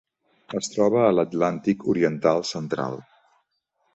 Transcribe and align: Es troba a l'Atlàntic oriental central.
Es 0.59 0.69
troba 0.75 1.01
a 1.07 1.11
l'Atlàntic 1.17 1.85
oriental 1.93 2.43
central. 2.53 2.99